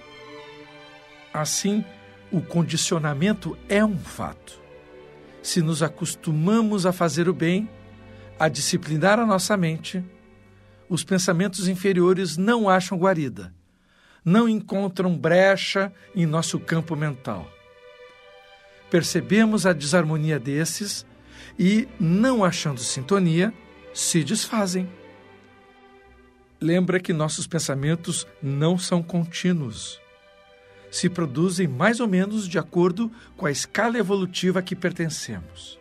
Assim, 1.33 1.83
o 2.31 2.41
condicionamento 2.41 3.57
é 3.67 3.83
um 3.83 3.97
fato. 3.97 4.59
Se 5.41 5.61
nos 5.61 5.81
acostumamos 5.81 6.85
a 6.85 6.91
fazer 6.91 7.27
o 7.27 7.33
bem, 7.33 7.69
a 8.37 8.47
disciplinar 8.47 9.19
a 9.19 9.25
nossa 9.25 9.57
mente, 9.57 10.03
os 10.91 11.05
pensamentos 11.05 11.69
inferiores 11.69 12.35
não 12.35 12.67
acham 12.67 12.97
guarida, 12.97 13.53
não 14.25 14.49
encontram 14.49 15.17
brecha 15.17 15.89
em 16.13 16.25
nosso 16.25 16.59
campo 16.59 16.97
mental. 16.97 17.49
Percebemos 18.89 19.65
a 19.65 19.71
desarmonia 19.71 20.37
desses 20.37 21.05
e, 21.57 21.87
não 21.97 22.43
achando 22.43 22.81
sintonia, 22.81 23.53
se 23.93 24.21
desfazem. 24.21 24.89
Lembra 26.59 26.99
que 26.99 27.13
nossos 27.13 27.47
pensamentos 27.47 28.27
não 28.43 28.77
são 28.77 29.01
contínuos. 29.01 29.97
Se 30.91 31.09
produzem 31.09 31.69
mais 31.69 32.01
ou 32.01 32.07
menos 32.07 32.49
de 32.49 32.59
acordo 32.59 33.09
com 33.37 33.45
a 33.45 33.51
escala 33.51 33.97
evolutiva 33.97 34.59
a 34.59 34.61
que 34.61 34.75
pertencemos. 34.75 35.79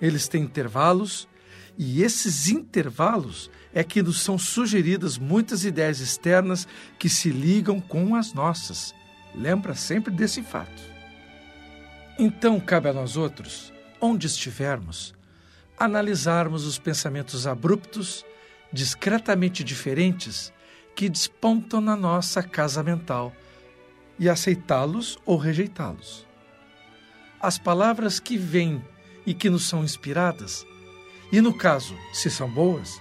Eles 0.00 0.26
têm 0.26 0.42
intervalos 0.42 1.28
e 1.78 2.02
esses 2.02 2.48
intervalos 2.48 3.50
é 3.72 3.82
que 3.82 4.02
nos 4.02 4.20
são 4.20 4.36
sugeridas 4.36 5.16
muitas 5.18 5.64
ideias 5.64 6.00
externas 6.00 6.68
que 6.98 7.08
se 7.08 7.30
ligam 7.30 7.80
com 7.80 8.14
as 8.14 8.32
nossas. 8.32 8.94
Lembra 9.34 9.74
sempre 9.74 10.12
desse 10.12 10.42
fato. 10.42 10.82
Então 12.18 12.60
cabe 12.60 12.88
a 12.88 12.92
nós 12.92 13.16
outros, 13.16 13.72
onde 14.00 14.26
estivermos, 14.26 15.14
analisarmos 15.78 16.66
os 16.66 16.78
pensamentos 16.78 17.46
abruptos, 17.46 18.24
discretamente 18.72 19.64
diferentes, 19.64 20.52
que 20.94 21.08
despontam 21.08 21.80
na 21.80 21.96
nossa 21.96 22.42
casa 22.42 22.82
mental 22.82 23.34
e 24.18 24.28
aceitá-los 24.28 25.18
ou 25.24 25.38
rejeitá-los. 25.38 26.26
As 27.40 27.58
palavras 27.58 28.20
que 28.20 28.36
vêm 28.36 28.84
e 29.26 29.32
que 29.32 29.48
nos 29.48 29.64
são 29.64 29.82
inspiradas, 29.82 30.66
e 31.32 31.40
no 31.40 31.54
caso, 31.54 31.96
se 32.12 32.28
são 32.28 32.46
boas, 32.46 33.00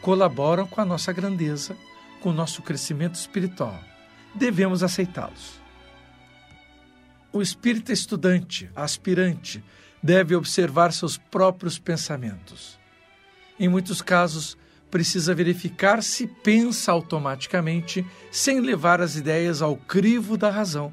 colaboram 0.00 0.66
com 0.66 0.80
a 0.80 0.86
nossa 0.86 1.12
grandeza, 1.12 1.76
com 2.18 2.30
o 2.30 2.32
nosso 2.32 2.62
crescimento 2.62 3.16
espiritual. 3.16 3.78
Devemos 4.34 4.82
aceitá-los. 4.82 5.60
O 7.30 7.42
espírito 7.42 7.92
estudante, 7.92 8.70
aspirante, 8.74 9.62
deve 10.02 10.34
observar 10.34 10.94
seus 10.94 11.18
próprios 11.18 11.78
pensamentos. 11.78 12.78
Em 13.60 13.68
muitos 13.68 14.00
casos, 14.00 14.56
precisa 14.90 15.34
verificar 15.34 16.02
se 16.02 16.26
pensa 16.26 16.90
automaticamente, 16.90 18.06
sem 18.30 18.60
levar 18.60 19.02
as 19.02 19.14
ideias 19.14 19.60
ao 19.60 19.76
crivo 19.76 20.38
da 20.38 20.48
razão. 20.48 20.90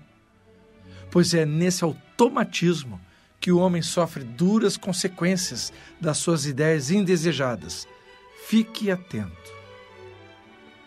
Pois 1.10 1.34
é 1.34 1.46
nesse 1.46 1.86
automatismo 1.86 3.00
que 3.46 3.52
o 3.52 3.60
homem 3.60 3.84
sofre 3.84 4.24
duras 4.24 4.76
consequências 4.76 5.72
das 6.02 6.18
suas 6.18 6.48
ideias 6.48 6.90
indesejadas. 6.90 7.88
Fique 8.48 8.90
atento. 8.90 9.54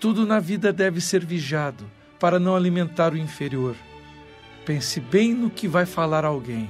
Tudo 0.01 0.27
na 0.27 0.41
vida 0.41 0.73
deve 0.73 1.01
ser 1.01 1.25
vigiado 1.25 1.89
para 2.19 2.41
não 2.41 2.57
alimentar 2.57 3.13
o 3.13 3.17
inferior. 3.17 3.77
Pense 4.67 4.99
bem 4.99 5.35
no 5.35 5.49
que 5.49 5.69
vai 5.69 5.87
falar 5.87 6.25
alguém 6.25 6.69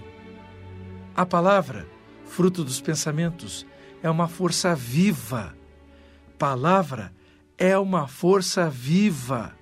a 1.16 1.24
palavra, 1.24 1.88
fruto 2.26 2.62
dos 2.62 2.82
pensamentos, 2.82 3.66
é 4.02 4.10
uma 4.10 4.28
força 4.28 4.74
viva. 4.74 5.56
Palavra 6.38 7.14
é 7.56 7.78
uma 7.78 8.06
força 8.06 8.68
viva. 8.68 9.56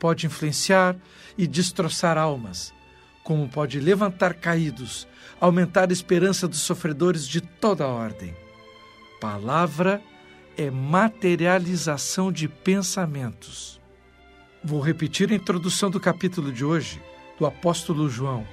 Pode 0.00 0.26
influenciar 0.26 0.96
e 1.38 1.46
destroçar 1.46 2.18
almas, 2.18 2.74
como 3.22 3.48
pode 3.48 3.78
levantar 3.80 4.34
caídos, 4.34 5.06
aumentar 5.40 5.90
a 5.90 5.92
esperança 5.92 6.48
dos 6.48 6.60
sofredores 6.60 7.26
de 7.26 7.40
toda 7.40 7.86
ordem. 7.86 8.34
Palavra 9.20 10.02
é 10.56 10.70
materialização 10.70 12.32
de 12.32 12.48
pensamentos. 12.48 13.80
Vou 14.62 14.80
repetir 14.80 15.30
a 15.32 15.34
introdução 15.34 15.90
do 15.90 16.00
capítulo 16.00 16.52
de 16.52 16.64
hoje, 16.64 17.00
do 17.38 17.46
apóstolo 17.46 18.08
João 18.08 18.46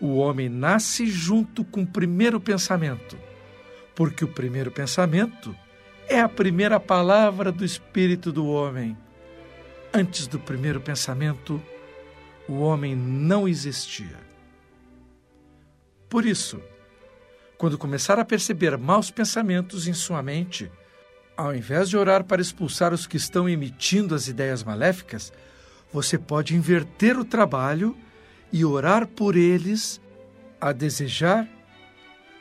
o 0.00 0.16
homem 0.16 0.48
nasce 0.48 1.06
junto 1.06 1.64
com 1.64 1.82
o 1.82 1.86
primeiro 1.86 2.40
pensamento, 2.40 3.16
porque 3.94 4.24
o 4.24 4.28
primeiro 4.28 4.70
pensamento 4.70 5.56
é 6.08 6.20
a 6.20 6.28
primeira 6.28 6.78
palavra 6.78 7.50
do 7.50 7.64
espírito 7.64 8.30
do 8.30 8.46
homem. 8.46 8.96
Antes 9.92 10.26
do 10.26 10.38
primeiro 10.38 10.80
pensamento, 10.80 11.62
o 12.48 12.60
homem 12.60 12.94
não 12.94 13.48
existia. 13.48 14.18
Por 16.08 16.24
isso, 16.24 16.60
quando 17.58 17.78
começar 17.78 18.18
a 18.18 18.24
perceber 18.24 18.76
maus 18.76 19.10
pensamentos 19.10 19.88
em 19.88 19.92
sua 19.92 20.22
mente, 20.22 20.70
ao 21.36 21.54
invés 21.54 21.88
de 21.88 21.96
orar 21.96 22.24
para 22.24 22.40
expulsar 22.40 22.92
os 22.94 23.06
que 23.06 23.16
estão 23.16 23.48
emitindo 23.48 24.14
as 24.14 24.28
ideias 24.28 24.62
maléficas, 24.62 25.32
você 25.92 26.18
pode 26.18 26.54
inverter 26.54 27.18
o 27.18 27.24
trabalho 27.24 27.96
e 28.52 28.64
orar 28.64 29.06
por 29.06 29.36
eles, 29.36 30.00
a 30.60 30.72
desejar 30.72 31.48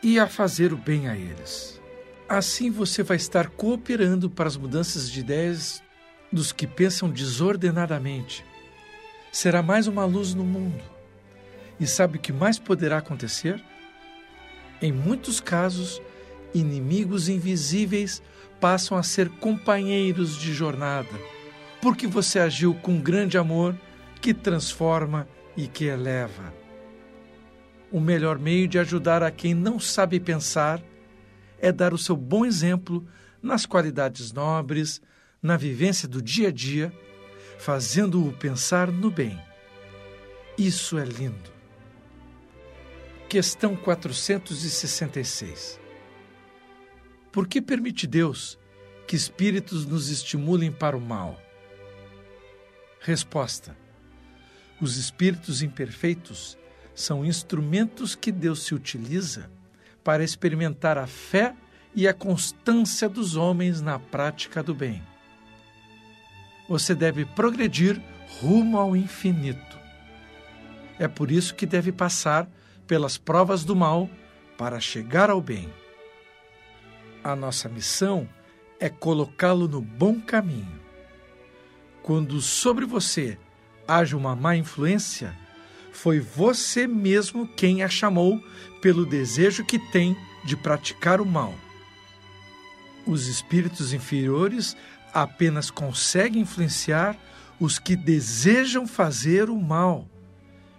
e 0.01 0.19
a 0.19 0.27
fazer 0.27 0.71
o 0.71 0.77
bem 0.77 1.07
a 1.07 1.15
eles. 1.15 1.81
Assim 2.27 2.71
você 2.71 3.03
vai 3.03 3.17
estar 3.17 3.49
cooperando 3.49 4.29
para 4.29 4.47
as 4.47 4.57
mudanças 4.57 5.09
de 5.09 5.19
ideias 5.19 5.83
dos 6.31 6.51
que 6.51 6.67
pensam 6.67 7.09
desordenadamente. 7.09 8.45
Será 9.35 9.61
mais 9.61 9.85
uma 9.85 10.05
luz 10.05 10.33
no 10.33 10.45
mundo. 10.45 10.81
E 11.77 11.85
sabe 11.85 12.17
o 12.17 12.21
que 12.21 12.31
mais 12.31 12.57
poderá 12.57 12.99
acontecer? 12.99 13.61
Em 14.81 14.93
muitos 14.93 15.41
casos, 15.41 16.01
inimigos 16.53 17.27
invisíveis 17.27 18.23
passam 18.61 18.97
a 18.97 19.03
ser 19.03 19.27
companheiros 19.27 20.37
de 20.37 20.53
jornada, 20.53 21.09
porque 21.81 22.07
você 22.07 22.39
agiu 22.39 22.75
com 22.75 22.97
grande 22.97 23.37
amor 23.37 23.75
que 24.21 24.33
transforma 24.33 25.27
e 25.57 25.67
que 25.67 25.83
eleva. 25.83 26.53
O 27.91 27.99
melhor 27.99 28.39
meio 28.39 28.69
de 28.69 28.79
ajudar 28.79 29.21
a 29.21 29.29
quem 29.29 29.53
não 29.53 29.81
sabe 29.81 30.17
pensar 30.17 30.81
é 31.59 31.73
dar 31.73 31.93
o 31.93 31.97
seu 31.97 32.15
bom 32.15 32.45
exemplo 32.45 33.05
nas 33.43 33.65
qualidades 33.65 34.31
nobres, 34.31 35.01
na 35.43 35.57
vivência 35.57 36.07
do 36.07 36.21
dia 36.21 36.47
a 36.47 36.51
dia, 36.53 36.93
fazendo-o 37.57 38.31
pensar 38.33 38.91
no 38.91 39.09
bem, 39.09 39.39
Isso 40.57 40.97
é 40.97 41.03
lindo. 41.03 41.53
Questão 43.27 43.75
466. 43.75 45.79
Por 47.31 47.47
que 47.47 47.61
permite 47.61 48.07
Deus 48.07 48.57
que 49.05 49.15
espíritos 49.15 49.85
nos 49.85 50.09
estimulem 50.09 50.71
para 50.71 50.95
o 50.95 51.01
mal? 51.01 51.41
Resposta: 53.01 53.75
Os 54.79 54.95
espíritos 54.95 55.61
imperfeitos 55.61 56.57
são 56.93 57.25
instrumentos 57.25 58.15
que 58.15 58.31
Deus 58.31 58.63
se 58.63 58.73
utiliza 58.73 59.51
para 60.01 60.23
experimentar 60.23 60.97
a 60.97 61.05
fé 61.05 61.53
e 61.93 62.07
a 62.07 62.13
constância 62.13 63.09
dos 63.09 63.35
homens 63.35 63.81
na 63.81 63.99
prática 63.99 64.63
do 64.63 64.73
bem. 64.73 65.03
Você 66.67 66.95
deve 66.95 67.25
progredir 67.25 68.01
rumo 68.41 68.78
ao 68.78 68.95
infinito. 68.95 69.78
É 70.97 71.08
por 71.08 71.32
isso 71.32 71.54
que 71.56 71.65
deve 71.65 71.91
passar 71.91 72.47
pelas 72.88 73.17
provas 73.17 73.63
do 73.63 73.75
mal 73.75 74.10
para 74.58 74.80
chegar 74.80 75.30
ao 75.30 75.41
bem. 75.41 75.71
A 77.23 77.36
nossa 77.36 77.67
missão 77.67 78.28
é 78.80 78.89
colocá-lo 78.89 79.67
no 79.67 79.82
bom 79.82 80.19
caminho. 80.19 80.80
Quando 82.01 82.39
sobre 82.39 82.86
você 82.86 83.38
haja 83.88 84.15
uma 84.15 84.36
má 84.36 84.56
influência, 84.56 85.36
foi 85.91 86.19
você 86.19 86.86
mesmo 86.86 87.47
quem 87.47 87.82
a 87.82 87.89
chamou 87.89 88.39
pelo 88.82 89.06
desejo 89.06 89.65
que 89.65 89.80
tem 89.80 90.15
de 90.43 90.56
praticar 90.56 91.19
o 91.19 91.25
mal. 91.25 91.54
Os 93.08 93.28
espíritos 93.28 93.93
inferiores 93.93 94.75
apenas 95.15 95.71
conseguem 95.71 96.41
influenciar 96.41 97.15
os 97.58 97.80
que 97.80 97.95
desejam 97.95 98.86
fazer 98.86 99.49
o 99.49 99.56
mal, 99.56 100.06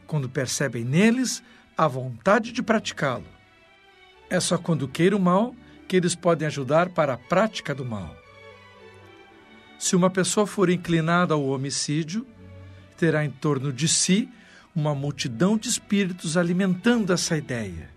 quando 0.06 0.28
percebem 0.28 0.84
neles 0.84 1.42
a 1.76 1.88
vontade 1.88 2.52
de 2.52 2.62
praticá-lo. 2.62 3.24
É 4.28 4.38
só 4.38 4.58
quando 4.58 4.86
queira 4.86 5.16
o 5.16 5.20
mal 5.20 5.56
que 5.88 5.96
eles 5.96 6.14
podem 6.14 6.46
ajudar 6.46 6.90
para 6.90 7.14
a 7.14 7.18
prática 7.18 7.74
do 7.74 7.84
mal. 7.84 8.14
Se 9.78 9.96
uma 9.96 10.10
pessoa 10.10 10.46
for 10.46 10.68
inclinada 10.68 11.32
ao 11.32 11.46
homicídio, 11.46 12.26
terá 12.96 13.24
em 13.24 13.30
torno 13.30 13.72
de 13.72 13.88
si 13.88 14.28
uma 14.74 14.94
multidão 14.94 15.56
de 15.56 15.68
espíritos 15.68 16.36
alimentando 16.36 17.10
essa 17.10 17.38
ideia. 17.38 17.88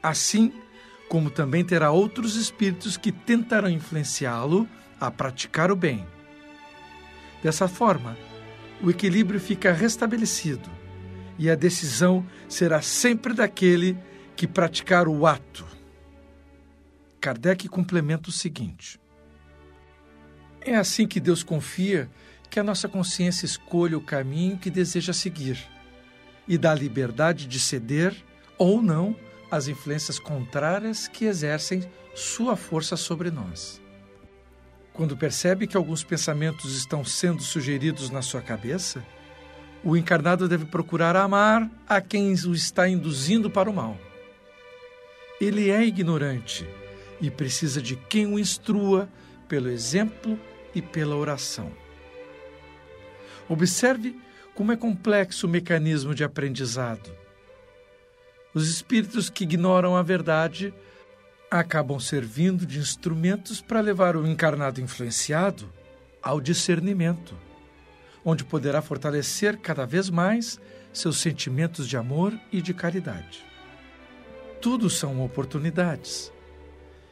Assim 0.00 0.52
como 1.08 1.28
também 1.28 1.64
terá 1.64 1.90
outros 1.90 2.36
espíritos 2.36 2.96
que 2.96 3.10
tentarão 3.10 3.68
influenciá-lo 3.68 4.68
a 5.00 5.10
praticar 5.10 5.70
o 5.70 5.76
bem. 5.76 6.06
Dessa 7.42 7.66
forma, 7.66 8.16
o 8.82 8.90
equilíbrio 8.90 9.40
fica 9.40 9.72
restabelecido 9.72 10.68
e 11.38 11.48
a 11.48 11.54
decisão 11.54 12.26
será 12.48 12.82
sempre 12.82 13.32
daquele 13.32 13.96
que 14.36 14.46
praticar 14.46 15.08
o 15.08 15.26
ato. 15.26 15.66
Kardec 17.20 17.68
complementa 17.68 18.28
o 18.28 18.32
seguinte: 18.32 19.00
É 20.60 20.76
assim 20.76 21.06
que 21.06 21.18
Deus 21.18 21.42
confia 21.42 22.10
que 22.50 22.60
a 22.60 22.64
nossa 22.64 22.88
consciência 22.88 23.46
escolha 23.46 23.96
o 23.96 24.02
caminho 24.02 24.58
que 24.58 24.70
deseja 24.70 25.12
seguir 25.12 25.58
e 26.48 26.58
dá 26.58 26.74
liberdade 26.74 27.46
de 27.46 27.60
ceder 27.60 28.14
ou 28.58 28.82
não 28.82 29.16
às 29.50 29.68
influências 29.68 30.18
contrárias 30.18 31.08
que 31.08 31.24
exercem 31.24 31.88
sua 32.14 32.56
força 32.56 32.96
sobre 32.96 33.30
nós. 33.30 33.80
Quando 34.92 35.16
percebe 35.16 35.66
que 35.66 35.76
alguns 35.76 36.02
pensamentos 36.02 36.76
estão 36.76 37.04
sendo 37.04 37.42
sugeridos 37.42 38.10
na 38.10 38.22
sua 38.22 38.40
cabeça, 38.40 39.04
o 39.82 39.96
encarnado 39.96 40.48
deve 40.48 40.66
procurar 40.66 41.16
amar 41.16 41.70
a 41.88 42.00
quem 42.00 42.32
o 42.32 42.52
está 42.52 42.88
induzindo 42.88 43.50
para 43.50 43.70
o 43.70 43.74
mal. 43.74 43.96
Ele 45.40 45.70
é 45.70 45.82
ignorante 45.82 46.68
e 47.20 47.30
precisa 47.30 47.80
de 47.80 47.96
quem 47.96 48.26
o 48.26 48.38
instrua 48.38 49.08
pelo 49.48 49.70
exemplo 49.70 50.38
e 50.74 50.82
pela 50.82 51.16
oração. 51.16 51.72
Observe 53.48 54.16
como 54.54 54.72
é 54.72 54.76
complexo 54.76 55.46
o 55.46 55.50
mecanismo 55.50 56.14
de 56.14 56.22
aprendizado. 56.22 57.10
Os 58.52 58.68
espíritos 58.68 59.30
que 59.30 59.44
ignoram 59.44 59.96
a 59.96 60.02
verdade 60.02 60.74
acabam 61.50 61.98
servindo 61.98 62.64
de 62.64 62.78
instrumentos 62.78 63.60
para 63.60 63.80
levar 63.80 64.16
o 64.16 64.26
encarnado 64.26 64.80
influenciado 64.80 65.72
ao 66.22 66.40
discernimento 66.40 67.34
onde 68.24 68.44
poderá 68.44 68.82
fortalecer 68.82 69.58
cada 69.58 69.86
vez 69.86 70.10
mais 70.10 70.60
seus 70.92 71.18
sentimentos 71.18 71.88
de 71.88 71.96
amor 71.96 72.38
e 72.52 72.60
de 72.60 72.74
caridade. 72.74 73.44
Tudo 74.60 74.90
são 74.90 75.24
oportunidades. 75.24 76.32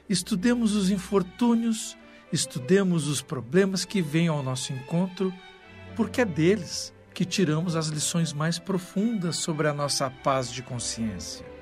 Estudemos 0.08 0.74
os 0.74 0.90
infortúnios, 0.90 1.96
estudemos 2.32 3.06
os 3.06 3.22
problemas 3.22 3.84
que 3.84 4.02
vêm 4.02 4.28
ao 4.28 4.42
nosso 4.42 4.72
encontro, 4.72 5.32
porque 5.96 6.20
é 6.20 6.24
deles 6.24 6.92
que 7.14 7.24
tiramos 7.24 7.74
as 7.74 7.88
lições 7.88 8.32
mais 8.32 8.58
profundas 8.58 9.36
sobre 9.36 9.66
a 9.66 9.72
nossa 9.72 10.10
paz 10.10 10.52
de 10.52 10.62
consciência. 10.62 11.57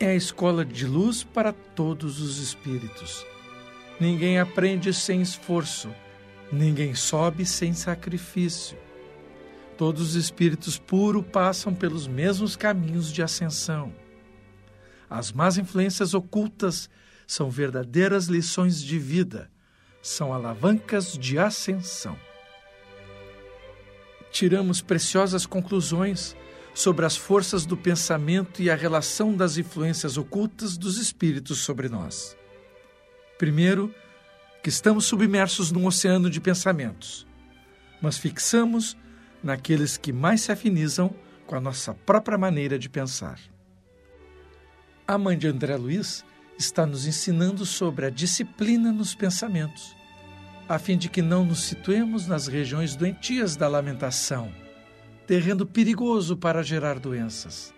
É 0.00 0.06
a 0.06 0.14
escola 0.14 0.64
de 0.64 0.86
luz 0.86 1.22
para 1.22 1.52
todos 1.52 2.20
os 2.20 2.38
espíritos. 2.38 3.24
Ninguém 4.00 4.40
aprende 4.40 4.92
sem 4.92 5.20
esforço 5.20 5.90
Ninguém 6.52 6.96
sobe 6.96 7.46
sem 7.46 7.72
sacrifício. 7.72 8.76
Todos 9.78 10.02
os 10.02 10.14
espíritos 10.16 10.78
puros 10.78 11.24
passam 11.24 11.72
pelos 11.72 12.08
mesmos 12.08 12.56
caminhos 12.56 13.12
de 13.12 13.22
ascensão. 13.22 13.94
As 15.08 15.30
más 15.30 15.58
influências 15.58 16.12
ocultas 16.12 16.90
são 17.24 17.48
verdadeiras 17.48 18.26
lições 18.26 18.82
de 18.82 18.98
vida, 18.98 19.48
são 20.02 20.32
alavancas 20.32 21.16
de 21.16 21.38
ascensão. 21.38 22.18
Tiramos 24.32 24.80
preciosas 24.80 25.46
conclusões 25.46 26.36
sobre 26.80 27.04
as 27.04 27.14
forças 27.14 27.66
do 27.66 27.76
pensamento 27.76 28.62
e 28.62 28.70
a 28.70 28.74
relação 28.74 29.36
das 29.36 29.58
influências 29.58 30.16
ocultas 30.16 30.78
dos 30.78 30.96
espíritos 30.96 31.58
sobre 31.58 31.90
nós. 31.90 32.34
Primeiro, 33.38 33.94
que 34.62 34.70
estamos 34.70 35.04
submersos 35.04 35.70
num 35.70 35.86
oceano 35.86 36.30
de 36.30 36.40
pensamentos, 36.40 37.26
mas 38.00 38.16
fixamos 38.16 38.96
naqueles 39.42 39.98
que 39.98 40.10
mais 40.10 40.40
se 40.40 40.52
afinizam 40.52 41.14
com 41.46 41.54
a 41.54 41.60
nossa 41.60 41.92
própria 41.92 42.38
maneira 42.38 42.78
de 42.78 42.88
pensar. 42.88 43.38
A 45.06 45.18
mãe 45.18 45.36
de 45.36 45.48
André 45.48 45.76
Luiz 45.76 46.24
está 46.58 46.86
nos 46.86 47.06
ensinando 47.06 47.66
sobre 47.66 48.06
a 48.06 48.10
disciplina 48.10 48.90
nos 48.90 49.14
pensamentos, 49.14 49.94
a 50.66 50.78
fim 50.78 50.96
de 50.96 51.10
que 51.10 51.20
não 51.20 51.44
nos 51.44 51.64
situemos 51.64 52.26
nas 52.26 52.46
regiões 52.46 52.96
doentias 52.96 53.54
da 53.54 53.68
lamentação, 53.68 54.50
terreno 55.30 55.64
perigoso 55.64 56.36
para 56.36 56.60
gerar 56.60 56.98
doenças 56.98 57.72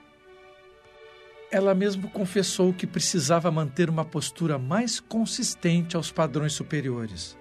ela 1.51 1.75
mesma 1.75 2.09
confessou 2.09 2.73
que 2.73 2.87
precisava 2.87 3.51
manter 3.51 3.91
uma 3.91 4.07
postura 4.07 4.59
mais 4.59 4.99
consistente 4.99 5.95
aos 5.95 6.11
padrões 6.11 6.55
superiores, 6.55 7.37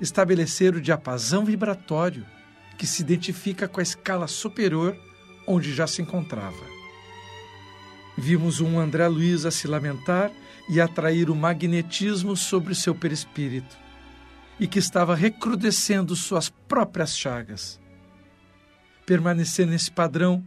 estabelecer 0.00 0.74
o 0.74 0.80
diapasão 0.80 1.44
vibratório 1.44 2.24
que 2.78 2.86
se 2.86 3.02
identifica 3.02 3.68
com 3.68 3.78
a 3.78 3.82
escala 3.82 4.26
superior 4.26 4.96
onde 5.46 5.74
já 5.74 5.86
se 5.86 6.00
encontrava. 6.00 6.64
Vimos 8.16 8.58
um 8.58 8.80
André 8.80 9.06
Luiz 9.06 9.44
a 9.44 9.50
se 9.50 9.68
lamentar 9.68 10.32
e 10.66 10.80
atrair 10.80 11.28
o 11.28 11.36
magnetismo 11.36 12.34
sobre 12.38 12.74
seu 12.74 12.94
perispírito, 12.94 13.76
e 14.58 14.66
que 14.66 14.78
estava 14.78 15.14
recrudescendo 15.14 16.16
suas 16.16 16.48
próprias 16.48 17.14
chagas. 17.14 17.81
Permanecer 19.04 19.66
nesse 19.66 19.90
padrão 19.90 20.44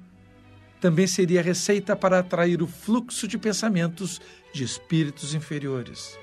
também 0.80 1.08
seria 1.08 1.42
receita 1.42 1.96
para 1.96 2.20
atrair 2.20 2.62
o 2.62 2.68
fluxo 2.68 3.28
de 3.28 3.38
pensamentos 3.38 4.22
de 4.54 4.64
espíritos 4.64 5.34
inferiores. 5.34 6.18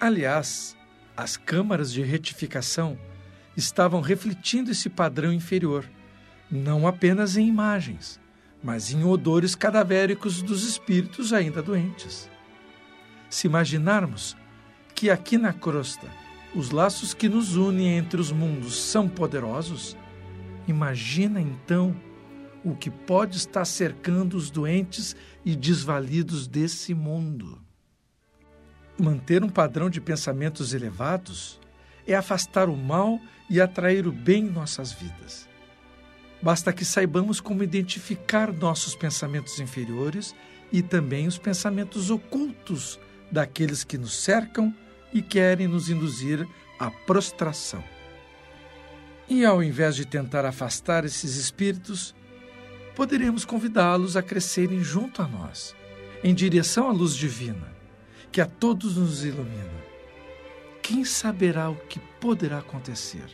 Aliás, 0.00 0.76
as 1.16 1.36
câmaras 1.36 1.92
de 1.92 2.02
retificação 2.02 2.98
estavam 3.56 4.00
refletindo 4.00 4.70
esse 4.70 4.90
padrão 4.90 5.32
inferior, 5.32 5.88
não 6.50 6.86
apenas 6.86 7.36
em 7.36 7.46
imagens, 7.46 8.20
mas 8.62 8.92
em 8.92 9.04
odores 9.04 9.54
cadavéricos 9.54 10.42
dos 10.42 10.64
espíritos 10.64 11.32
ainda 11.32 11.62
doentes. 11.62 12.28
Se 13.30 13.46
imaginarmos 13.46 14.36
que 14.94 15.10
aqui 15.10 15.36
na 15.38 15.52
crosta 15.52 16.08
os 16.54 16.70
laços 16.70 17.12
que 17.12 17.28
nos 17.28 17.56
unem 17.56 17.96
entre 17.98 18.20
os 18.20 18.30
mundos 18.30 18.76
são 18.76 19.08
poderosos, 19.08 19.96
imagina 20.66 21.40
então 21.40 21.94
o 22.64 22.74
que 22.74 22.90
pode 22.90 23.36
estar 23.36 23.64
cercando 23.64 24.36
os 24.36 24.50
doentes 24.50 25.14
e 25.44 25.54
desvalidos 25.54 26.46
desse 26.46 26.94
mundo. 26.94 27.60
Manter 28.98 29.44
um 29.44 29.48
padrão 29.48 29.90
de 29.90 30.00
pensamentos 30.00 30.72
elevados 30.72 31.60
é 32.06 32.14
afastar 32.14 32.68
o 32.68 32.76
mal 32.76 33.20
e 33.50 33.60
atrair 33.60 34.06
o 34.06 34.12
bem 34.12 34.46
em 34.46 34.50
nossas 34.50 34.92
vidas. 34.92 35.48
Basta 36.40 36.72
que 36.72 36.84
saibamos 36.84 37.40
como 37.40 37.62
identificar 37.62 38.52
nossos 38.52 38.94
pensamentos 38.94 39.58
inferiores 39.60 40.34
e 40.70 40.82
também 40.82 41.26
os 41.26 41.38
pensamentos 41.38 42.10
ocultos 42.10 42.98
daqueles 43.30 43.84
que 43.84 43.98
nos 43.98 44.14
cercam 44.16 44.74
e 45.12 45.22
querem 45.22 45.66
nos 45.66 45.88
induzir 45.88 46.46
à 46.78 46.90
prostração. 46.90 47.82
E 49.28 49.44
ao 49.44 49.62
invés 49.62 49.96
de 49.96 50.04
tentar 50.04 50.44
afastar 50.44 51.04
esses 51.04 51.36
espíritos, 51.36 52.14
poderemos 52.94 53.44
convidá-los 53.44 54.16
a 54.16 54.22
crescerem 54.22 54.82
junto 54.82 55.22
a 55.22 55.26
nós, 55.26 55.74
em 56.22 56.34
direção 56.34 56.88
à 56.88 56.92
luz 56.92 57.14
divina, 57.14 57.72
que 58.30 58.40
a 58.40 58.46
todos 58.46 58.96
nos 58.96 59.24
ilumina. 59.24 59.84
Quem 60.82 61.04
saberá 61.04 61.70
o 61.70 61.76
que 61.76 61.98
poderá 62.20 62.58
acontecer? 62.58 63.24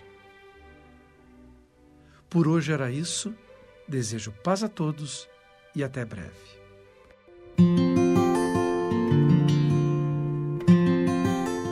Por 2.29 2.47
hoje 2.47 2.73
era 2.73 2.91
isso. 2.91 3.35
Desejo 3.89 4.31
paz 4.45 4.63
a 4.63 4.69
todos 4.69 5.29
e 5.75 5.83
até 5.83 6.05
breve. 6.05 6.31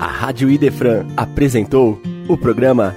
A 0.01 0.07
Rádio 0.07 0.51
Idefran 0.51 1.07
apresentou 1.17 2.03
o 2.29 2.37
programa 2.37 2.97